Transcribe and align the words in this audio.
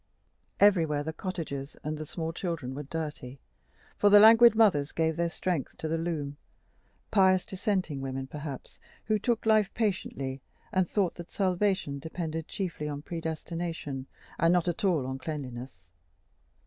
Everywhere 0.59 1.03
the 1.03 1.13
cottages 1.13 1.77
and 1.83 1.95
the 1.99 2.07
small 2.07 2.33
children 2.33 2.73
were 2.73 2.81
dirty, 2.81 3.39
for 3.99 4.09
the 4.09 4.19
languid 4.19 4.55
mothers 4.55 4.91
gave 4.91 5.15
their 5.15 5.29
strength 5.29 5.77
to 5.77 5.87
the 5.87 5.99
loom; 5.99 6.37
pious 7.11 7.45
Dissenting 7.45 8.01
women, 8.01 8.25
perhaps, 8.25 8.79
who 9.05 9.19
took 9.19 9.45
life 9.45 9.71
patiently, 9.75 10.41
and 10.71 10.89
thought 10.89 11.13
that 11.17 11.29
salvation 11.29 11.99
depended 11.99 12.47
chiefly 12.47 12.89
on 12.89 13.03
predestination, 13.03 14.07
and 14.39 14.51
not 14.51 14.67
at 14.67 14.83
all 14.83 15.05
on 15.05 15.19
cleanliness. 15.19 15.87